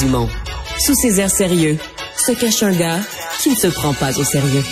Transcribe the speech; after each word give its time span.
Dumont. 0.00 0.28
Sous 0.80 0.96
ses 0.96 1.20
airs 1.20 1.30
sérieux, 1.30 1.78
se 2.16 2.32
cache 2.32 2.64
un 2.64 2.72
gars 2.72 2.98
qui 3.40 3.50
ne 3.50 3.54
se 3.54 3.68
prend 3.68 3.94
pas 3.94 4.10
au 4.18 4.24
sérieux. 4.24 4.64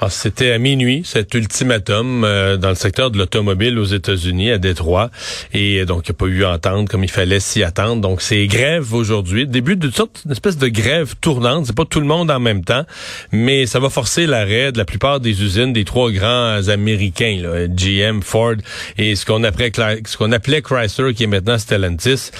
Ah, 0.00 0.10
c'était 0.10 0.50
à 0.50 0.58
minuit, 0.58 1.02
cet 1.04 1.32
ultimatum 1.34 2.24
euh, 2.24 2.56
dans 2.56 2.68
le 2.68 2.74
secteur 2.74 3.12
de 3.12 3.16
l'automobile 3.16 3.78
aux 3.78 3.84
États-Unis, 3.84 4.50
à 4.50 4.58
Détroit. 4.58 5.10
Et 5.52 5.84
donc, 5.84 6.08
il 6.08 6.10
n'y 6.10 6.16
a 6.16 6.18
pas 6.18 6.26
eu 6.26 6.44
à 6.44 6.50
entendre 6.50 6.88
comme 6.90 7.04
il 7.04 7.10
fallait 7.10 7.38
s'y 7.38 7.62
attendre. 7.62 8.02
Donc, 8.02 8.20
c'est 8.20 8.46
grève 8.48 8.92
aujourd'hui. 8.92 9.46
Début 9.46 9.76
d'une 9.76 9.92
sorte, 9.92 10.22
une 10.26 10.32
espèce 10.32 10.58
de 10.58 10.66
grève 10.66 11.14
tournante. 11.20 11.66
C'est 11.66 11.76
pas 11.76 11.84
tout 11.84 12.00
le 12.00 12.06
monde 12.06 12.30
en 12.32 12.40
même 12.40 12.64
temps, 12.64 12.84
mais 13.30 13.66
ça 13.66 13.78
va 13.78 13.88
forcer 13.88 14.26
l'arrêt 14.26 14.72
de 14.72 14.78
la 14.78 14.84
plupart 14.84 15.20
des 15.20 15.42
usines 15.42 15.72
des 15.72 15.84
trois 15.84 16.10
grands 16.10 16.68
Américains, 16.68 17.38
là, 17.40 17.68
GM, 17.68 18.20
Ford 18.20 18.56
et 18.98 19.14
ce 19.14 19.24
qu'on 19.24 19.44
appelait, 19.44 19.70
ce 20.04 20.16
qu'on 20.16 20.32
appelait 20.32 20.60
Chrysler, 20.60 21.14
qui 21.14 21.22
est 21.22 21.28
maintenant 21.28 21.56
Stellantis 21.56 22.30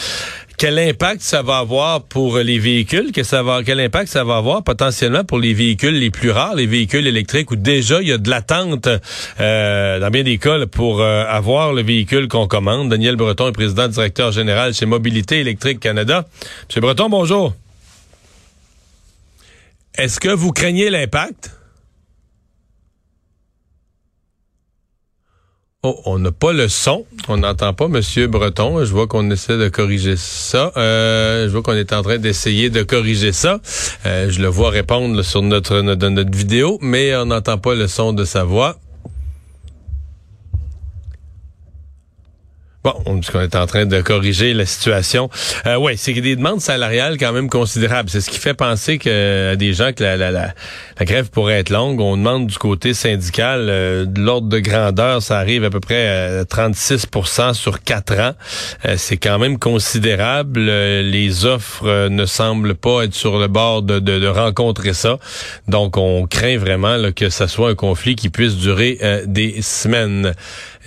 quel 0.57 0.79
impact 0.79 1.21
ça 1.21 1.43
va 1.43 1.59
avoir 1.59 2.02
pour 2.02 2.39
les 2.39 2.59
véhicules, 2.59 3.11
quel 3.12 3.81
impact 3.81 4.08
ça 4.08 4.25
va 4.25 4.36
avoir 4.36 4.62
potentiellement 4.62 5.25
pour 5.25 5.39
les 5.39 5.54
véhicules 5.54 5.99
les 5.99 6.11
plus 6.11 6.31
rares, 6.31 6.54
les 6.54 6.67
véhicules 6.67 7.07
électriques 7.07 7.50
où 7.50 7.57
déjà 7.57 8.00
il 8.00 8.08
y 8.08 8.12
a 8.12 8.18
de 8.18 8.31
l'attente 8.31 8.89
euh, 9.40 9.98
dans 9.98 10.11
bien 10.11 10.22
des 10.22 10.39
cas 10.39 10.64
pour 10.67 11.00
euh, 11.00 11.25
avoir 11.29 11.72
le 11.72 11.82
véhicule 11.82 12.29
qu'on 12.29 12.46
commande? 12.46 12.89
Daniel 12.89 13.17
Breton 13.17 13.48
est 13.48 13.53
président 13.53 13.89
directeur 13.89 14.32
général 14.32 14.75
chez 14.75 14.86
Mobilité 14.86 15.40
électrique 15.40 15.81
Canada. 15.81 16.26
Monsieur 16.68 16.81
Breton, 16.81 17.09
bonjour. 17.09 17.54
Est-ce 19.96 20.18
que 20.18 20.29
vous 20.29 20.53
craignez 20.53 20.90
l'impact? 20.90 21.54
Oh, 25.86 26.00
on 26.06 26.18
n'a 26.18 26.32
pas 26.32 26.54
le 26.54 26.66
son. 26.68 27.04
On 27.29 27.36
n'entend 27.36 27.74
pas 27.74 27.88
Monsieur 27.88 28.26
Breton. 28.26 28.82
Je 28.86 28.90
vois 28.90 29.06
qu'on 29.06 29.30
essaie 29.30 29.58
de 29.58 29.68
corriger 29.68 30.14
ça. 30.16 30.72
Euh, 30.79 31.46
je 31.46 31.52
vois 31.52 31.62
qu'on 31.62 31.75
est 31.75 31.92
en 31.92 32.00
train 32.00 32.16
d'essayer 32.16 32.70
de 32.70 32.83
corriger 32.83 33.33
ça. 33.33 33.61
Euh, 34.06 34.30
je 34.30 34.41
le 34.41 34.48
vois 34.48 34.70
répondre 34.70 35.20
sur 35.20 35.42
notre, 35.42 35.83
notre, 35.83 36.09
notre 36.09 36.34
vidéo, 36.34 36.78
mais 36.81 37.14
on 37.17 37.27
n'entend 37.27 37.59
pas 37.59 37.75
le 37.75 37.86
son 37.86 38.14
de 38.14 38.25
sa 38.25 38.44
voix. 38.44 38.78
Bon, 42.85 42.93
on 43.07 43.19
est 43.19 43.57
en 43.57 43.67
train 43.67 43.87
de 43.87 44.03
corriger 44.03 44.53
la 44.53 44.67
situation. 44.67 45.31
Euh, 45.67 45.77
oui, 45.77 45.95
c'est 45.97 46.13
des 46.13 46.37
demandes 46.37 46.61
salariales 46.61 47.17
quand 47.17 47.33
même 47.33 47.49
considérables. 47.49 48.11
C'est 48.11 48.21
ce 48.21 48.29
qui 48.29 48.39
fait 48.39 48.53
penser 48.53 48.99
que 48.99 49.53
à 49.53 49.57
des 49.57 49.73
gens 49.73 49.95
que 49.95 50.03
la, 50.03 50.19
la, 50.19 50.31
la, 50.31 50.53
grève 51.01 51.31
pourrait 51.31 51.61
être 51.61 51.71
longue. 51.71 51.99
On 52.03 52.19
demande 52.19 52.47
du 52.47 52.59
côté 52.59 52.93
syndical 52.93 53.69
euh, 53.71 54.05
de 54.05 54.21
l'ordre 54.21 54.51
de 54.51 54.59
grandeur, 54.59 55.23
ça 55.23 55.39
arrive 55.39 55.65
à 55.65 55.71
peu 55.71 55.81
près 55.81 56.09
à 56.09 56.45
36% 56.45 57.55
sur 57.55 57.83
quatre 57.83 58.21
ans. 58.21 58.35
Euh, 58.85 58.97
c'est 58.99 59.17
quand 59.17 59.39
même 59.39 59.59
considérable. 59.59 60.61
les 60.61 61.47
offres 61.47 62.09
ne 62.09 62.27
semblent 62.27 62.75
pas 62.75 63.05
être 63.05 63.15
sur 63.15 63.39
le 63.39 63.49
bord 63.49 63.81
de, 63.81 64.27
rencontrer 64.27 64.93
ça. 64.93 65.19
Donc, 65.69 65.97
on 65.97 66.27
craint 66.27 66.59
vraiment 66.59 66.99
que 67.17 67.31
ce 67.31 67.47
soit 67.47 67.71
un 67.71 67.75
conflit 67.75 68.15
qui 68.15 68.29
puisse 68.29 68.57
durer 68.57 68.99
des 69.25 69.62
semaines. 69.62 70.35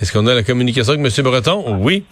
Est-ce 0.00 0.12
qu'on 0.12 0.26
a 0.28 0.34
la 0.34 0.44
communication 0.44 0.92
avec 0.92 1.04
M. 1.04 1.24
Breton? 1.24 1.76
Oui. 1.80 2.04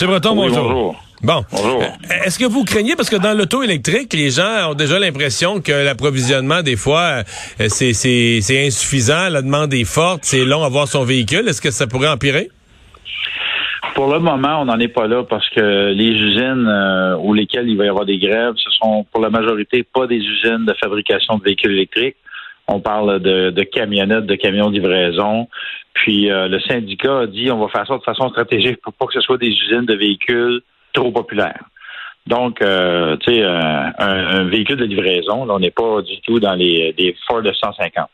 M. 0.00 0.06
Breton, 0.06 0.36
bonjour. 0.36 0.94
Bon. 1.22 1.44
Bonjour. 1.50 1.82
Euh, 1.82 2.24
est-ce 2.26 2.38
que 2.38 2.44
vous 2.44 2.64
craignez, 2.64 2.94
parce 2.94 3.08
que 3.08 3.16
dans 3.16 3.32
l'auto 3.32 3.62
électrique, 3.62 4.12
les 4.12 4.30
gens 4.30 4.72
ont 4.72 4.74
déjà 4.74 4.98
l'impression 4.98 5.60
que 5.60 5.72
l'approvisionnement, 5.72 6.62
des 6.62 6.76
fois, 6.76 7.22
euh, 7.60 7.68
c'est 7.68 8.66
insuffisant, 8.66 9.30
la 9.30 9.40
demande 9.40 9.72
est 9.72 9.84
forte, 9.84 10.24
c'est 10.24 10.44
long 10.44 10.62
à 10.62 10.68
voir 10.68 10.88
son 10.88 11.04
véhicule. 11.04 11.48
Est-ce 11.48 11.62
que 11.62 11.70
ça 11.70 11.86
pourrait 11.86 12.08
empirer? 12.08 12.50
Pour 13.94 14.12
le 14.12 14.18
moment, 14.18 14.60
on 14.60 14.64
n'en 14.66 14.78
est 14.78 14.88
pas 14.88 15.06
là 15.06 15.22
parce 15.22 15.48
que 15.50 15.92
les 15.92 16.10
usines 16.10 16.66
euh, 16.66 17.16
où 17.16 17.32
lesquelles 17.32 17.68
il 17.68 17.78
va 17.78 17.86
y 17.86 17.88
avoir 17.88 18.04
des 18.04 18.18
grèves, 18.18 18.54
ce 18.56 18.70
sont 18.72 19.06
pour 19.10 19.22
la 19.22 19.30
majorité 19.30 19.84
pas 19.84 20.06
des 20.06 20.16
usines 20.16 20.66
de 20.66 20.74
fabrication 20.82 21.38
de 21.38 21.44
véhicules 21.44 21.72
électriques. 21.72 22.16
On 22.68 22.80
parle 22.80 23.20
de, 23.20 23.50
de 23.50 23.62
camionnettes, 23.62 24.26
de 24.26 24.34
camions 24.34 24.70
de 24.70 24.74
livraison. 24.74 25.48
Puis 25.94 26.30
euh, 26.30 26.48
le 26.48 26.60
syndicat 26.60 27.20
a 27.20 27.26
dit 27.26 27.50
on 27.50 27.58
va 27.58 27.68
faire 27.68 27.86
ça 27.86 27.96
de 27.96 28.02
façon 28.02 28.28
stratégique 28.30 28.80
pour 28.82 28.92
pas 28.94 29.06
que 29.06 29.12
ce 29.14 29.20
soit 29.20 29.38
des 29.38 29.48
usines 29.48 29.84
de 29.84 29.94
véhicules 29.94 30.62
trop 30.92 31.10
populaires. 31.10 31.64
Donc, 32.26 32.62
euh, 32.62 33.16
tu 33.16 33.34
sais, 33.34 33.42
un, 33.42 34.44
véhicule 34.44 34.76
de 34.76 34.84
livraison, 34.84 35.44
là, 35.44 35.54
on 35.54 35.58
n'est 35.58 35.72
pas 35.72 36.02
du 36.02 36.20
tout 36.20 36.38
dans 36.38 36.54
les, 36.54 36.92
des 36.92 37.16
Ford 37.26 37.42
de 37.42 37.52
150. 37.52 38.08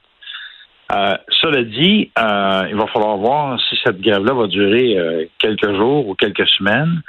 Euh, 0.91 1.16
cela 1.28 1.62
dit, 1.65 2.11
euh, 2.19 2.66
il 2.71 2.77
va 2.77 2.87
falloir 2.87 3.19
voir 3.19 3.61
si 3.61 3.78
cette 3.84 4.00
grève-là 4.00 4.33
va 4.33 4.47
durer 4.47 5.28
quelques 5.39 5.75
jours 5.75 6.09
ou 6.09 6.15
quelques 6.15 6.49
semaines. 6.49 7.03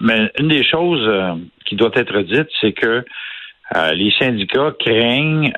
mais 0.00 0.32
une 0.38 0.48
des 0.48 0.64
choses 0.64 1.06
qui 1.66 1.76
doit 1.76 1.90
être 1.94 2.18
dite, 2.20 2.48
c'est 2.62 2.72
que 2.72 3.04
les 3.72 4.12
syndicats 4.18 4.72
craignent 4.78 5.52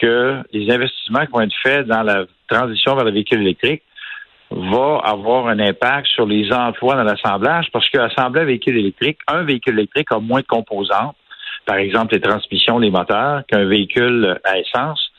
que 0.00 0.42
les 0.52 0.72
investissements 0.72 1.26
qui 1.26 1.32
vont 1.32 1.40
être 1.40 1.56
faits 1.62 1.86
dans 1.86 2.02
la 2.02 2.24
transition 2.48 2.94
vers 2.94 3.04
le 3.04 3.12
véhicule 3.12 3.40
électrique 3.42 3.82
va 4.50 5.00
avoir 5.04 5.48
un 5.48 5.58
impact 5.58 6.06
sur 6.08 6.26
les 6.26 6.50
emplois 6.52 6.94
dans 6.94 7.02
l'assemblage 7.02 7.66
parce 7.72 7.88
qu'assembler 7.90 8.42
un 8.42 8.44
véhicule 8.46 8.78
électrique, 8.78 9.18
un 9.26 9.42
véhicule 9.42 9.74
électrique 9.74 10.10
a 10.10 10.18
moins 10.18 10.40
de 10.40 10.46
composantes, 10.46 11.16
par 11.66 11.76
exemple 11.76 12.14
les 12.14 12.20
transmissions, 12.20 12.78
les 12.78 12.90
moteurs, 12.90 13.42
qu'un 13.46 13.66
véhicule 13.66 14.38
à 14.44 14.58
essence. 14.58 15.10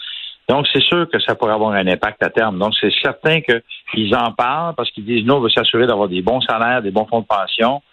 Donc, 0.48 0.66
c'est 0.74 0.82
sûr 0.82 1.08
que 1.08 1.20
ça 1.20 1.36
pourrait 1.36 1.54
avoir 1.54 1.74
un 1.74 1.86
impact 1.86 2.24
à 2.24 2.32
terme. 2.32 2.58
Donc, 2.58 2.74
c'est 2.82 2.92
certain 3.04 3.40
qu'ils 3.42 4.16
en 4.16 4.32
parlent 4.32 4.74
parce 4.74 4.90
qu'ils 4.90 5.06
disent, 5.06 5.24
nous, 5.24 5.36
on 5.36 5.42
veut 5.42 5.52
s'assurer 5.52 5.86
d'avoir 5.86 6.08
des 6.08 6.24
bons 6.24 6.42
salaires, 6.42 6.82
des 6.82 6.90
bons 6.90 7.06
fonds 7.06 7.20
de 7.20 7.28
pension, 7.28 7.84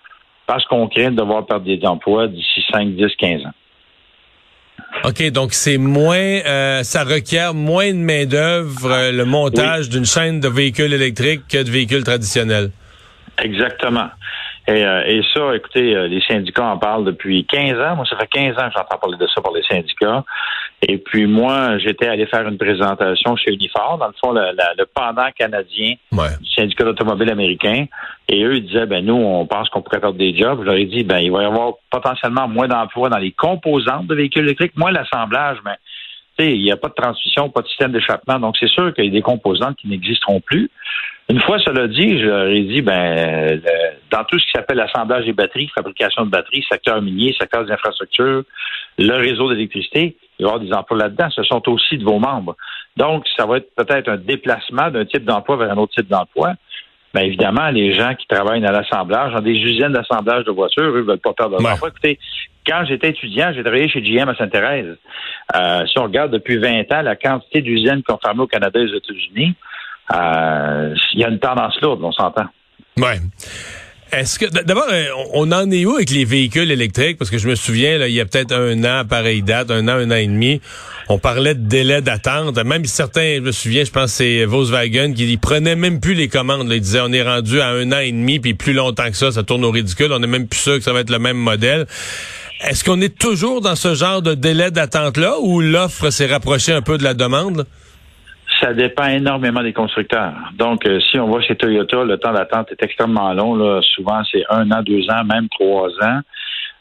parce 0.46 0.64
qu'on 0.64 0.88
craint 0.88 1.10
de 1.10 1.16
devoir 1.16 1.44
perdre 1.44 1.66
des 1.66 1.84
emplois 1.84 2.28
d'ici 2.28 2.64
5, 2.72 2.94
10, 2.94 3.14
15 3.16 3.44
ans. 3.44 3.52
OK, 5.04 5.30
donc 5.30 5.52
c'est 5.52 5.78
moins, 5.78 6.16
euh, 6.16 6.82
ça 6.82 7.04
requiert 7.04 7.54
moins 7.54 7.92
de 7.92 7.98
main-d'œuvre, 7.98 8.90
euh, 8.90 9.12
le 9.12 9.24
montage 9.24 9.88
d'une 9.88 10.04
chaîne 10.04 10.40
de 10.40 10.48
véhicules 10.48 10.92
électriques 10.92 11.42
que 11.48 11.62
de 11.62 11.70
véhicules 11.70 12.04
traditionnels. 12.04 12.70
Exactement. 13.42 14.08
Et, 14.68 14.84
euh, 14.84 15.04
et 15.06 15.22
ça, 15.32 15.54
écoutez, 15.54 15.94
euh, 15.94 16.08
les 16.08 16.20
syndicats 16.22 16.64
en 16.64 16.78
parlent 16.78 17.04
depuis 17.04 17.46
15 17.46 17.78
ans. 17.78 17.96
Moi, 17.96 18.04
ça 18.10 18.16
fait 18.16 18.26
15 18.26 18.58
ans 18.58 18.68
que 18.68 18.74
j'entends 18.76 18.98
parler 18.98 19.16
de 19.16 19.26
ça 19.28 19.40
par 19.40 19.52
les 19.52 19.62
syndicats. 19.62 20.24
Et 20.82 20.98
puis 20.98 21.26
moi, 21.26 21.78
j'étais 21.78 22.06
allé 22.06 22.26
faire 22.26 22.47
une 22.47 22.59
présentation 22.59 23.34
chez 23.37 23.53
Unifor, 23.53 23.97
dans 23.98 24.09
le 24.09 24.12
fond, 24.20 24.32
le, 24.32 24.53
le 24.76 24.84
pendant 24.84 25.31
canadien 25.37 25.94
du 26.12 26.50
syndicat 26.54 26.84
d'automobile 26.84 27.31
américain. 27.31 27.87
Et 28.28 28.44
eux, 28.44 28.56
ils 28.56 28.66
disaient, 28.66 28.86
ben 28.86 29.04
nous, 29.04 29.15
on 29.15 29.47
pense 29.47 29.69
qu'on 29.70 29.81
pourrait 29.81 30.00
perdre 30.00 30.19
des 30.19 30.36
jobs. 30.36 30.60
Je 30.60 30.66
leur 30.66 30.75
ai 30.75 30.84
dit, 30.84 31.03
ben 31.03 31.19
il 31.19 31.32
va 31.32 31.42
y 31.42 31.47
avoir 31.47 31.75
potentiellement 31.91 32.47
moins 32.47 32.69
d'emplois 32.69 33.09
dans 33.09 33.19
les 33.19 33.32
composantes 33.32 34.06
de 34.06 34.15
véhicules 34.15 34.44
électriques, 34.44 34.76
moins 34.76 34.92
l'assemblage, 34.92 35.59
mais 35.65 35.76
il 36.38 36.62
n'y 36.62 36.70
a 36.70 36.76
pas 36.76 36.88
de 36.88 36.94
transmission, 36.94 37.48
pas 37.48 37.62
de 37.62 37.69
système 37.69 37.92
d'échappement. 37.92 38.38
Donc, 38.38 38.56
c'est 38.60 38.69
sûr 38.69 38.92
qu'il 38.92 39.06
y 39.06 39.09
a 39.09 39.10
des 39.10 39.22
composantes 39.22 39.76
qui 39.76 39.88
n'existeront 39.88 40.41
plus. 40.41 40.70
Une 41.31 41.41
fois 41.41 41.59
cela 41.59 41.88
dit, 41.88 42.20
je 42.20 42.26
leur 42.26 42.47
ai 42.48 42.60
dit, 42.62 42.82
ben, 42.82 43.60
dans 44.10 44.22
tout 44.25 44.38
ce 44.38 44.44
qui 44.44 44.53
s'appelle 44.54 44.78
assemblage 44.81 45.25
des 45.25 45.32
batteries, 45.32 45.69
fabrication 45.75 46.26
de 46.26 46.31
batteries, 46.31 46.65
secteur 46.70 47.00
minier, 47.00 47.34
secteur 47.41 47.65
des 47.65 47.72
infrastructures, 47.72 48.44
le 48.98 49.15
réseau 49.15 49.48
d'électricité, 49.53 50.16
il 50.38 50.44
va 50.44 50.50
y 50.50 50.54
avoir 50.54 50.60
des 50.60 50.72
emplois 50.72 50.98
là-dedans. 50.98 51.28
Ce 51.30 51.42
sont 51.42 51.69
aussi 51.69 51.98
de 51.98 52.04
vos 52.04 52.19
membres. 52.19 52.56
Donc, 52.97 53.26
ça 53.36 53.47
va 53.47 53.58
être 53.58 53.74
peut-être 53.74 54.08
un 54.08 54.16
déplacement 54.16 54.91
d'un 54.91 55.04
type 55.04 55.24
d'emploi 55.24 55.56
vers 55.56 55.70
un 55.72 55.76
autre 55.76 55.94
type 55.94 56.08
d'emploi. 56.08 56.54
Bien 57.14 57.24
évidemment, 57.24 57.70
les 57.70 57.94
gens 57.94 58.14
qui 58.14 58.26
travaillent 58.26 58.60
dans 58.60 58.72
l'assemblage, 58.72 59.32
dans 59.32 59.41
des 59.41 59.52
usines 59.52 59.92
d'assemblage 59.92 60.44
de 60.44 60.50
voitures, 60.50 60.82
eux, 60.82 61.02
veulent 61.02 61.19
pas 61.19 61.32
perdre 61.32 61.60
leur 61.60 61.72
emploi. 61.72 61.88
Écoutez, 61.88 62.19
quand 62.66 62.84
j'étais 62.86 63.10
étudiant, 63.10 63.52
j'ai 63.54 63.62
travaillé 63.62 63.88
chez 63.88 64.02
GM 64.02 64.28
à 64.28 64.34
Sainte-Thérèse. 64.34 64.97
Euh, 65.54 65.86
si 65.86 65.98
on 65.98 66.04
regarde 66.04 66.32
depuis 66.32 66.56
20 66.58 66.92
ans 66.92 67.03
la 67.03 67.16
quantité 67.16 67.62
d'usines 67.62 68.03
qui 68.03 68.12
ont 68.12 68.18
fermé 68.22 68.42
au 68.42 68.47
Canada 68.47 68.78
et 68.80 68.84
aux 68.84 68.97
États-Unis, 68.97 69.54
euh, 70.14 70.94
il 71.14 71.20
y 71.20 71.24
a 71.24 71.28
une 71.28 71.38
tendance 71.38 71.80
lourde, 71.80 72.03
on 72.03 72.12
s'entend. 72.12 72.47
Ouais. 72.98 73.18
Est-ce 74.12 74.38
que 74.38 74.46
d'abord 74.46 74.86
euh, 74.90 75.06
on 75.34 75.50
en 75.50 75.68
est 75.70 75.84
où 75.84 75.96
avec 75.96 76.10
les 76.10 76.24
véhicules 76.24 76.70
électriques? 76.70 77.18
Parce 77.18 77.30
que 77.30 77.38
je 77.38 77.48
me 77.48 77.56
souviens 77.56 77.98
là, 77.98 78.06
il 78.06 78.14
y 78.14 78.20
a 78.20 78.24
peut-être 78.24 78.53
un 78.53 78.84
an 78.84 79.04
pareille 79.04 79.42
date 79.42 79.70
un 79.70 79.88
an 79.88 79.92
un 79.92 80.10
an 80.10 80.16
et 80.16 80.26
demi 80.26 80.60
on 81.08 81.18
parlait 81.18 81.54
de 81.54 81.66
délai 81.66 82.03
d'attente. 82.03 82.56
Même 82.56 82.84
certains 82.84 83.36
je 83.36 83.41
me 83.41 83.53
souviens 83.53 83.84
je 83.84 83.91
pense 83.91 84.12
c'est 84.12 84.44
Volkswagen 84.44 85.12
qui 85.12 85.36
prenait 85.36 85.74
même 85.74 85.98
plus 86.00 86.14
les 86.14 86.28
commandes. 86.28 86.68
Là. 86.68 86.76
ils 86.76 86.80
disaient 86.80 87.00
on 87.03 87.12
est 87.12 87.22
rendu 87.22 87.60
à 87.60 87.68
un 87.68 87.91
an 87.91 87.98
et 87.98 88.12
demi 88.12 88.38
puis 88.38 88.54
plus 88.54 88.74
longtemps 88.74 89.10
que 89.10 89.16
ça 89.16 89.32
ça 89.32 89.42
tourne 89.42 89.64
au 89.64 89.72
ridicule. 89.72 90.12
On 90.12 90.22
est 90.22 90.28
même 90.28 90.47
plus 90.47 90.60
sûr 90.60 90.76
que 90.76 90.84
ça 90.84 90.92
va 90.92 91.00
être 91.00 91.10
le 91.10 91.18
même 91.18 91.36
modèle. 91.36 91.86
Est-ce 92.62 92.84
qu'on 92.84 93.00
est 93.00 93.18
toujours 93.18 93.60
dans 93.60 93.76
ce 93.76 93.94
genre 93.94 94.22
de 94.22 94.34
délai 94.34 94.70
d'attente 94.70 95.16
là 95.16 95.34
ou 95.41 95.60
l'offre 95.60 96.10
s'est 96.10 96.26
rapprochée 96.26 96.72
un 96.72 96.82
peu 96.82 96.97
de 96.97 97.04
la 97.04 97.14
demande 97.14 97.66
ça 98.66 98.74
dépend 98.74 99.07
énormément 99.07 99.63
des 99.63 99.72
constructeurs. 99.72 100.34
Donc, 100.54 100.86
euh, 100.86 100.98
si 101.01 101.18
on 101.21 101.30
va 101.30 101.41
chez 101.41 101.54
Toyota, 101.54 102.03
le 102.03 102.18
temps 102.18 102.33
d'attente 102.33 102.72
est 102.72 102.83
extrêmement 102.83 103.33
long. 103.33 103.54
Là. 103.54 103.80
Souvent, 103.95 104.22
c'est 104.30 104.42
un 104.51 104.68
an, 104.72 104.83
deux 104.83 105.09
ans, 105.09 105.24
même 105.24 105.48
trois 105.48 105.89
ans. 106.03 106.21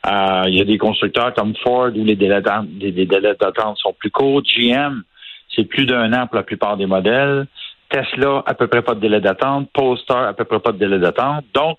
Euh, 0.07 0.43
il 0.47 0.55
y 0.55 0.61
a 0.61 0.65
des 0.65 0.79
constructeurs 0.79 1.33
comme 1.35 1.53
Ford 1.63 1.89
où 1.95 2.03
les 2.03 2.15
délais 2.15 2.41
d'attente 2.41 3.77
sont 3.77 3.93
plus 3.99 4.09
courts. 4.09 4.41
GM, 4.41 5.03
c'est 5.55 5.65
plus 5.65 5.85
d'un 5.85 6.11
an 6.13 6.25
pour 6.25 6.37
la 6.37 6.43
plupart 6.43 6.75
des 6.75 6.87
modèles. 6.87 7.45
Tesla, 7.89 8.41
à 8.47 8.55
peu 8.55 8.65
près 8.67 8.81
pas 8.81 8.95
de 8.95 9.01
délai 9.01 9.21
d'attente. 9.21 9.69
Polestar, 9.71 10.27
à 10.29 10.33
peu 10.33 10.45
près 10.45 10.59
pas 10.59 10.71
de 10.71 10.77
délai 10.77 10.97
d'attente. 10.97 11.45
Donc, 11.53 11.77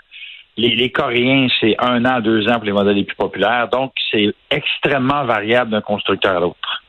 Les, 0.57 0.91
Coréens, 0.91 1.49
c'est 1.61 1.75
un 1.81 2.05
an, 2.05 2.21
deux 2.21 2.49
ans 2.49 2.55
pour 2.55 2.65
les 2.65 2.73
modèles 2.73 2.97
les 2.97 3.05
plus 3.05 3.17
populaires. 3.17 3.69
Donc, 3.69 3.93
c'est 4.11 4.33
extrêmement 4.51 5.25
variable 5.25 5.73
d'un 5.73 5.81
constructeur 5.81 6.37
à 6.37 6.41
l'autre. 6.41 6.83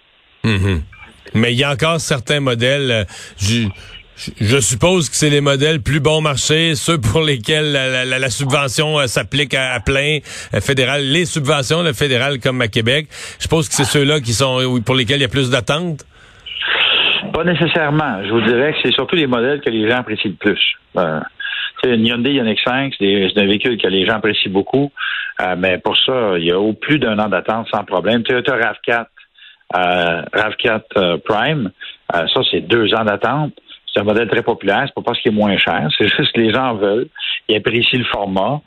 Mm-hmm. 0.43 0.96
Mais 1.33 1.53
il 1.53 1.59
y 1.59 1.63
a 1.63 1.71
encore 1.71 1.99
certains 1.99 2.39
modèles. 2.39 2.91
Euh, 2.91 3.03
je, 3.37 4.59
suppose 4.59 5.09
que 5.09 5.15
c'est 5.15 5.29
les 5.29 5.41
modèles 5.41 5.81
plus 5.81 5.99
bon 5.99 6.21
marché, 6.21 6.75
ceux 6.75 6.99
pour 6.99 7.21
lesquels 7.21 7.71
la, 7.71 8.29
subvention 8.29 8.99
euh, 8.99 9.05
s'applique 9.05 9.53
à, 9.53 9.79
plein 9.79 10.19
euh, 10.53 10.59
fédéral. 10.59 11.03
Les 11.03 11.25
subventions, 11.25 11.83
le 11.83 11.93
fédéral 11.93 12.39
comme 12.39 12.61
à 12.61 12.67
Québec, 12.67 13.07
je 13.37 13.43
suppose 13.43 13.69
que 13.69 13.75
c'est 13.75 13.85
ceux-là 13.85 14.19
qui 14.19 14.33
sont 14.33 14.81
pour 14.85 14.95
lesquels 14.95 15.17
il 15.17 15.23
y 15.23 15.25
a 15.25 15.29
plus 15.29 15.49
d'attentes? 15.49 16.05
Pas 17.33 17.43
nécessairement. 17.43 18.23
Je 18.23 18.31
vous 18.31 18.41
dirais 18.41 18.73
que 18.73 18.79
c'est 18.83 18.93
surtout 18.93 19.15
les 19.15 19.27
modèles 19.27 19.61
que 19.61 19.69
les 19.69 19.89
gens 19.89 19.97
apprécient 19.97 20.31
le 20.31 20.37
plus. 20.37 20.61
Euh, 20.97 21.19
une 21.85 22.05
Hyundai 22.05 22.33
Ioniq 22.33 22.59
5, 22.65 22.93
c'est 22.97 23.37
un 23.37 23.45
véhicule 23.45 23.77
que 23.77 23.87
les 23.87 24.05
gens 24.05 24.15
apprécient 24.15 24.51
beaucoup, 24.51 24.91
mais 25.57 25.77
pour 25.77 25.95
ça, 25.95 26.33
il 26.37 26.45
y 26.45 26.51
a 26.51 26.59
au 26.59 26.73
plus 26.73 26.97
d'un 26.97 27.19
an 27.19 27.29
d'attente 27.29 27.67
sans 27.71 27.83
problème. 27.83 28.23
Toyota 28.23 28.57
RAV4, 28.57 29.05
euh, 29.75 30.21
RAV4 30.33 30.81
euh, 30.97 31.17
Prime, 31.25 31.71
ça, 32.11 32.41
c'est 32.49 32.61
deux 32.61 32.93
ans 32.93 33.03
d'attente. 33.03 33.53
C'est 33.93 34.01
un 34.01 34.03
modèle 34.03 34.29
très 34.29 34.43
populaire, 34.43 34.83
c'est 34.85 34.93
pas 34.93 35.01
parce 35.01 35.19
qu'il 35.19 35.31
est 35.31 35.35
moins 35.35 35.57
cher, 35.57 35.89
c'est 35.97 36.07
juste 36.07 36.31
que 36.33 36.39
les 36.39 36.53
gens 36.53 36.75
veulent. 36.75 37.07
Ils 37.47 37.55
apprécient 37.55 37.99
le 37.99 38.05
format. 38.05 38.61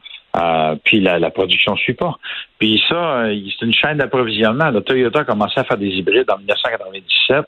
puis 0.84 1.00
la, 1.00 1.18
la, 1.18 1.30
production 1.30 1.76
suit 1.76 1.94
pas. 1.94 2.16
Puis 2.58 2.82
ça, 2.88 3.24
c'est 3.26 3.64
une 3.64 3.74
chaîne 3.74 3.98
d'approvisionnement. 3.98 4.72
Toyota 4.82 5.20
a 5.20 5.24
commencé 5.24 5.58
à 5.60 5.64
faire 5.64 5.78
des 5.78 5.88
hybrides 5.88 6.30
en 6.30 6.38
1997. 6.38 7.44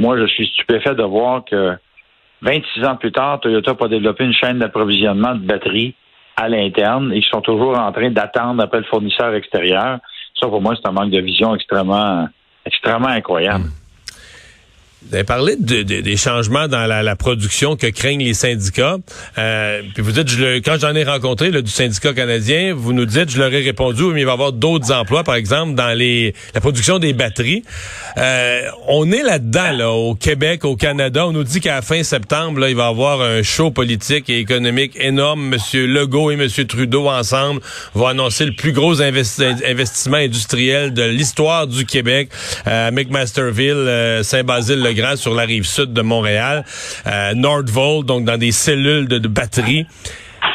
Moi, 0.00 0.18
je 0.18 0.26
suis 0.26 0.46
stupéfait 0.48 0.94
de 0.94 1.02
voir 1.02 1.44
que 1.44 1.76
26 2.42 2.84
ans 2.84 2.96
plus 2.96 3.12
tard, 3.12 3.40
Toyota 3.40 3.76
a 3.78 3.88
développé 3.88 4.24
une 4.24 4.34
chaîne 4.34 4.58
d'approvisionnement 4.58 5.34
de 5.34 5.40
batteries 5.40 5.94
à 6.36 6.48
l'interne 6.48 7.12
ils 7.14 7.24
sont 7.24 7.40
toujours 7.40 7.78
en 7.78 7.92
train 7.92 8.10
d'attendre 8.10 8.62
après 8.62 8.78
le 8.78 8.84
fournisseur 8.84 9.34
extérieur. 9.34 9.98
Ça, 10.40 10.48
pour 10.48 10.60
moi, 10.60 10.74
c'est 10.76 10.88
un 10.88 10.92
manque 10.92 11.10
de 11.10 11.20
vision 11.20 11.54
extrêmement, 11.54 12.28
extrêmement 12.64 13.08
incroyable. 13.08 13.64
Hmm. 13.64 13.83
Vous 15.08 15.14
avez 15.14 15.24
parlé 15.24 15.56
de, 15.56 15.82
des 15.82 16.16
changements 16.16 16.66
dans 16.68 16.86
la, 16.86 17.16
production 17.16 17.76
que 17.76 17.86
craignent 17.86 18.24
les 18.24 18.34
syndicats. 18.34 18.96
Euh, 19.38 19.82
puis 19.94 20.02
vous 20.02 20.12
dites, 20.12 20.28
je 20.28 20.44
le, 20.44 20.56
quand 20.60 20.76
j'en 20.80 20.94
ai 20.94 21.04
rencontré 21.04 21.50
du 21.50 21.70
syndicat 21.70 22.12
canadien, 22.12 22.74
vous 22.74 22.92
nous 22.92 23.06
dites, 23.06 23.30
je 23.30 23.38
leur 23.38 23.52
ai 23.52 23.62
répondu, 23.62 24.02
mais 24.12 24.20
il 24.20 24.24
va 24.24 24.32
y 24.32 24.34
avoir 24.34 24.52
d'autres 24.52 24.92
emplois, 24.92 25.22
par 25.22 25.36
exemple, 25.36 25.74
dans 25.74 25.96
les 25.96 26.34
la 26.54 26.60
production 26.60 26.98
des 26.98 27.12
batteries. 27.12 27.62
Euh, 28.16 28.62
on 28.88 29.10
est 29.12 29.22
là-dedans, 29.22 29.72
là, 29.72 29.90
au 29.90 30.14
Québec, 30.14 30.64
au 30.64 30.76
Canada. 30.76 31.26
On 31.26 31.32
nous 31.32 31.44
dit 31.44 31.60
qu'à 31.60 31.76
la 31.76 31.82
fin 31.82 32.02
septembre, 32.02 32.60
là, 32.60 32.68
il 32.68 32.76
va 32.76 32.86
y 32.86 32.88
avoir 32.88 33.20
un 33.20 33.42
show 33.42 33.70
politique 33.70 34.28
et 34.30 34.38
économique 34.38 34.96
énorme. 34.98 35.46
Monsieur 35.48 35.86
Legault 35.86 36.30
et 36.30 36.36
Monsieur 36.36 36.66
Trudeau 36.66 37.08
ensemble 37.08 37.60
vont 37.94 38.06
annoncer 38.06 38.44
le 38.44 38.52
plus 38.52 38.72
gros 38.72 39.00
investissement 39.02 40.16
industriel 40.16 40.92
de 40.92 41.02
l'histoire 41.02 41.66
du 41.66 41.84
Québec 41.84 42.28
euh, 42.66 42.90
McMasterville, 42.90 43.72
euh, 43.72 44.22
Saint-Basile, 44.22 44.80
grand 44.94 45.16
sur 45.16 45.34
la 45.34 45.44
rive 45.44 45.64
sud 45.64 45.92
de 45.92 46.02
Montréal, 46.02 46.64
euh, 47.06 47.34
Nordvolt, 47.34 48.06
donc 48.06 48.24
dans 48.24 48.38
des 48.38 48.52
cellules 48.52 49.08
de, 49.08 49.28
batterie. 49.28 49.86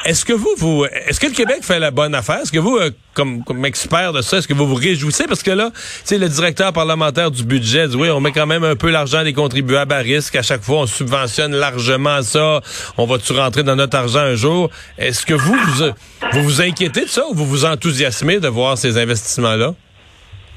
Est-ce 0.05 0.23
que 0.23 0.33
vous, 0.33 0.53
vous, 0.57 0.85
est-ce 0.85 1.19
que 1.19 1.27
le 1.27 1.33
Québec 1.33 1.57
fait 1.61 1.79
la 1.79 1.91
bonne 1.91 2.15
affaire? 2.15 2.39
Est-ce 2.41 2.51
que 2.51 2.59
vous, 2.59 2.77
euh, 2.77 2.91
comme, 3.13 3.43
expert 3.65 4.13
de 4.13 4.21
ça, 4.21 4.37
est-ce 4.37 4.47
que 4.47 4.53
vous 4.53 4.67
vous 4.67 4.75
réjouissez? 4.75 5.27
Parce 5.27 5.43
que 5.43 5.51
là, 5.51 5.71
tu 6.07 6.17
le 6.17 6.29
directeur 6.29 6.71
parlementaire 6.71 7.31
du 7.31 7.43
budget 7.43 7.87
dit, 7.87 7.95
oui, 7.95 8.09
on 8.09 8.21
met 8.21 8.31
quand 8.31 8.45
même 8.45 8.63
un 8.63 8.75
peu 8.75 8.91
l'argent 8.91 9.23
des 9.23 9.33
contribuables 9.33 9.93
à 9.93 9.97
risque. 9.97 10.35
À 10.35 10.41
chaque 10.41 10.61
fois, 10.61 10.77
on 10.77 10.85
subventionne 10.85 11.53
largement 11.53 12.21
ça. 12.21 12.61
On 12.97 13.05
va-tu 13.05 13.33
rentrer 13.33 13.63
dans 13.63 13.75
notre 13.75 13.97
argent 13.97 14.19
un 14.19 14.35
jour? 14.35 14.69
Est-ce 14.97 15.25
que 15.25 15.33
vous, 15.33 15.55
vous, 15.55 15.85
vous 16.31 16.43
vous 16.43 16.61
inquiétez 16.61 17.01
de 17.01 17.09
ça 17.09 17.23
ou 17.29 17.33
vous 17.33 17.45
vous 17.45 17.65
enthousiasmez 17.65 18.39
de 18.39 18.47
voir 18.47 18.77
ces 18.77 18.97
investissements-là? 18.97 19.73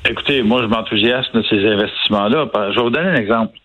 Écoutez, 0.08 0.43
moi, 0.43 0.62
je 0.62 0.67
m'enthousiasme 0.67 1.38
de 1.38 1.44
ces 1.49 1.64
investissements-là. 1.64 2.46
Je 2.70 2.76
vais 2.76 2.82
vous 2.82 2.90
donner 2.90 3.11
un 3.11 3.14
exemple. 3.14 3.56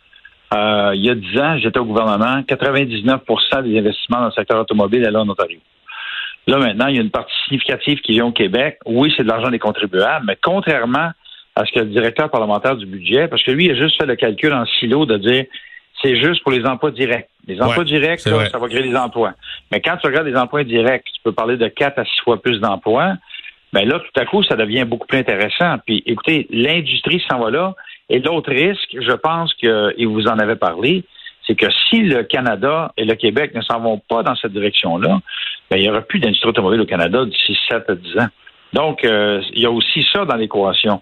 Euh, 0.54 0.92
il 0.96 1.06
y 1.06 1.10
a 1.10 1.16
dix 1.16 1.38
ans, 1.40 1.58
j'étais 1.58 1.80
au 1.80 1.86
gouvernement, 1.86 2.42
99% 2.42 3.64
des 3.64 3.80
investissements 3.80 4.20
dans 4.20 4.26
le 4.26 4.32
secteur 4.32 4.60
automobile 4.60 5.06
allaient 5.06 5.18
en 5.18 5.30
Ontario. 5.30 5.60
Là, 6.48 6.58
maintenant, 6.60 6.88
il 6.88 6.96
y 6.96 7.00
a 7.00 7.02
une 7.02 7.12
partie 7.12 7.34
significative 7.46 8.00
qui 8.00 8.14
vient 8.14 8.28
au 8.28 8.32
Québec. 8.32 8.80
Oui, 8.86 9.14
c'est 9.18 9.24
de 9.24 9.28
l'argent 9.28 9.50
des 9.50 9.60
contribuables, 9.60 10.26
mais 10.26 10.38
contrairement 10.42 11.12
à 11.56 11.66
ce 11.66 11.72
que 11.74 11.80
le 11.80 11.88
directeur 11.88 12.30
parlementaire 12.30 12.78
du 12.78 12.86
budget, 12.86 13.28
parce 13.28 13.44
que 13.44 13.52
lui, 13.52 13.66
il 13.66 13.72
a 13.72 13.76
juste 13.76 13.98
fait 13.98 14.06
le 14.06 14.16
calcul 14.16 14.54
en 14.54 14.66
silo 14.66 15.06
de 15.06 15.18
dire 15.18 15.46
c'est 16.02 16.16
juste 16.16 16.44
pour 16.44 16.52
les 16.52 16.66
emplois 16.66 16.92
directs. 16.92 17.28
Les 17.48 17.62
emplois 17.62 17.84
directs, 17.84 18.20
ça 18.20 18.30
va 18.60 18.68
créer 18.68 18.84
des 18.84 18.96
emplois. 18.96 19.34
Mais 19.72 19.82
quand 19.82 19.98
tu 19.98 20.08
regardes 20.08 20.28
les 20.28 20.36
emplois 20.36 20.64
directs, 20.64 21.06
tu 21.06 21.22
peux 21.24 21.32
parler 21.32 21.58
de 21.58 21.68
quatre 21.68 22.00
à 22.00 22.06
six 22.06 22.22
fois 22.24 22.42
plus 22.42 22.60
d'emplois. 22.60 23.14
Ben 23.74 23.88
là, 23.88 24.00
tout 24.00 24.22
à 24.22 24.26
coup, 24.26 24.44
ça 24.44 24.56
devient 24.56 24.86
beaucoup 24.86 25.08
plus 25.08 25.18
intéressant. 25.18 25.78
Puis, 25.86 26.04
écoutez, 26.06 26.48
l'industrie 26.50 27.22
s'en 27.30 27.40
va 27.40 27.50
là. 27.50 27.76
Et 28.10 28.20
l'autre 28.20 28.52
risque, 28.52 28.96
je 29.00 29.12
pense 29.14 29.54
que, 29.56 29.94
et 29.98 30.06
vous 30.06 30.28
en 30.28 30.40
avez 30.40 30.56
parlé, 30.56 31.04
c'est 31.46 31.56
que 31.56 31.68
si 31.90 32.02
le 32.02 32.24
Canada 32.24 32.92
et 32.98 33.06
le 33.06 33.16
Québec 33.16 33.54
ne 33.56 33.62
s'en 33.62 33.80
vont 33.80 34.00
pas 34.00 34.24
dans 34.24 34.36
cette 34.36 34.54
direction-là, 34.54 35.20
ben, 35.70 35.78
il 35.78 35.84
n'y 35.84 35.90
aura 35.90 36.02
plus 36.02 36.20
d'industrie 36.20 36.50
automobile 36.50 36.82
au 36.82 36.86
Canada 36.86 37.26
d'ici 37.26 37.58
7 37.70 37.90
à 37.90 37.96
10 37.96 38.20
ans. 38.20 38.28
Donc, 38.74 39.06
euh, 39.06 39.42
il 39.54 39.62
y 39.62 39.66
a 39.66 39.72
aussi 39.72 40.06
ça 40.12 40.26
dans 40.26 40.36
l'équation. 40.36 41.02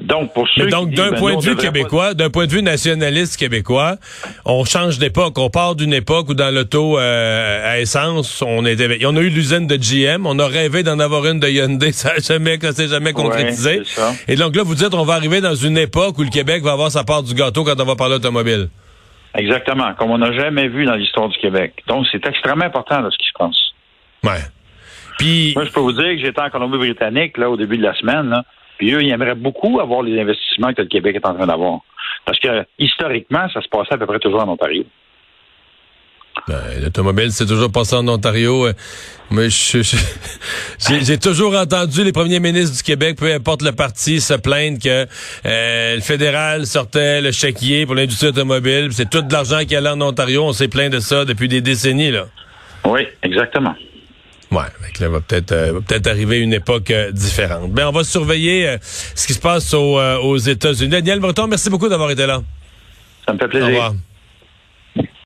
Donc, 0.00 0.32
pour 0.32 0.48
ceux 0.48 0.68
donc, 0.68 0.90
d'un 0.90 1.10
ben, 1.10 1.18
point 1.18 1.36
de 1.36 1.42
vue 1.42 1.56
québécois, 1.56 2.14
d'un 2.14 2.30
point 2.30 2.46
de 2.46 2.50
vue 2.50 2.62
nationaliste 2.62 3.36
québécois, 3.36 3.96
on 4.44 4.64
change 4.64 4.98
d'époque. 4.98 5.38
On 5.38 5.50
part 5.50 5.74
d'une 5.74 5.92
époque 5.92 6.30
où 6.30 6.34
dans 6.34 6.52
l'auto 6.52 6.98
euh, 6.98 7.72
à 7.72 7.78
essence, 7.78 8.42
on 8.42 8.64
était, 8.64 9.04
on 9.04 9.16
a 9.16 9.20
eu 9.20 9.28
l'usine 9.28 9.66
de 9.66 9.76
GM, 9.76 10.26
on 10.26 10.38
a 10.38 10.46
rêvé 10.46 10.82
d'en 10.82 10.98
avoir 10.98 11.26
une 11.26 11.40
de 11.40 11.48
Hyundai, 11.48 11.92
ça 11.92 12.14
n'a 12.14 12.18
jamais, 12.20 12.58
s'est 12.58 12.88
jamais 12.88 13.12
concrétisé. 13.12 13.82
Et 14.28 14.36
donc 14.36 14.56
là, 14.56 14.62
vous 14.62 14.74
dites, 14.74 14.94
on 14.94 15.04
va 15.04 15.14
arriver 15.14 15.40
dans 15.40 15.54
une 15.54 15.78
époque 15.78 16.18
où 16.18 16.22
le 16.22 16.30
Québec 16.30 16.62
va 16.62 16.72
avoir 16.72 16.90
sa 16.90 17.04
part 17.04 17.22
du 17.22 17.34
gâteau 17.34 17.62
quand 17.62 17.78
on 17.78 17.84
va 17.84 17.94
parler 17.94 18.16
automobile. 18.16 18.68
Exactement, 19.34 19.94
comme 19.94 20.10
on 20.10 20.18
n'a 20.18 20.32
jamais 20.32 20.68
vu 20.68 20.84
dans 20.84 20.94
l'histoire 20.94 21.28
du 21.28 21.38
Québec. 21.38 21.82
Donc, 21.86 22.06
c'est 22.10 22.26
extrêmement 22.26 22.64
important 22.64 23.08
ce 23.10 23.16
qui 23.16 23.28
se 23.28 23.38
passe. 23.38 23.56
Ouais. 24.24 24.42
Puis, 25.18 25.52
moi, 25.54 25.64
je 25.64 25.70
peux 25.70 25.80
vous 25.80 25.92
dire 25.92 26.04
que 26.04 26.18
j'étais 26.18 26.40
en 26.40 26.50
Colombie-Britannique 26.50 27.38
là 27.38 27.48
au 27.48 27.56
début 27.56 27.78
de 27.78 27.82
la 27.82 27.94
semaine. 27.94 28.28
Là. 28.28 28.44
Puis 28.78 28.92
eux, 28.92 29.02
ils 29.02 29.10
aimeraient 29.10 29.34
beaucoup 29.34 29.80
avoir 29.80 30.02
les 30.02 30.20
investissements 30.20 30.72
que 30.72 30.82
le 30.82 30.88
Québec 30.88 31.16
est 31.16 31.26
en 31.26 31.34
train 31.34 31.46
d'avoir. 31.46 31.80
Parce 32.24 32.38
que 32.38 32.64
historiquement, 32.78 33.48
ça 33.52 33.60
se 33.60 33.68
passait 33.68 33.94
à 33.94 33.98
peu 33.98 34.06
près 34.06 34.18
toujours 34.18 34.42
en 34.42 34.48
Ontario. 34.48 34.84
Ben, 36.48 36.56
L'automobile, 36.82 37.30
c'est 37.30 37.46
toujours 37.46 37.70
passé 37.70 37.94
en 37.94 38.08
Ontario. 38.08 38.66
Euh, 38.66 38.72
mais 39.30 39.48
j'ai 40.78 41.18
toujours 41.18 41.54
entendu 41.56 42.04
les 42.04 42.12
premiers 42.12 42.40
ministres 42.40 42.76
du 42.76 42.82
Québec, 42.82 43.16
peu 43.18 43.32
importe 43.32 43.62
le 43.62 43.72
parti, 43.72 44.20
se 44.20 44.34
plaindre 44.34 44.78
que 44.82 45.06
euh, 45.46 45.94
le 45.94 46.00
fédéral 46.00 46.66
sortait 46.66 47.20
le 47.20 47.32
chéquier 47.32 47.86
pour 47.86 47.94
l'industrie 47.94 48.28
automobile. 48.28 48.88
C'est 48.92 49.08
tout 49.08 49.22
de 49.22 49.32
l'argent 49.32 49.60
qui 49.66 49.76
allait 49.76 49.90
en 49.90 50.00
Ontario. 50.00 50.44
On 50.44 50.52
s'est 50.52 50.68
plaint 50.68 50.92
de 50.92 51.00
ça 51.00 51.24
depuis 51.24 51.48
des 51.48 51.60
décennies. 51.60 52.10
là. 52.10 52.26
Oui, 52.84 53.06
exactement. 53.22 53.74
Ouais, 54.52 54.64
là 55.00 55.08
va 55.08 55.20
peut-être 55.20 55.52
euh, 55.52 55.80
peut-être 55.80 56.06
arriver 56.06 56.40
une 56.40 56.52
époque 56.52 56.90
euh, 56.90 57.10
différente. 57.10 57.72
Ben 57.72 57.88
on 57.88 57.90
va 57.92 58.04
surveiller 58.04 58.68
euh, 58.68 58.76
ce 58.82 59.26
qui 59.26 59.32
se 59.32 59.40
passe 59.40 59.72
aux 59.72 60.36
États-Unis. 60.36 60.90
Daniel 60.90 61.20
Breton, 61.20 61.46
merci 61.46 61.70
beaucoup 61.70 61.88
d'avoir 61.88 62.10
été 62.10 62.26
là. 62.26 62.42
Ça 63.26 63.32
me 63.32 63.38
fait 63.38 63.48
plaisir. 63.48 63.68
Au 63.68 63.70
revoir. 63.70 63.94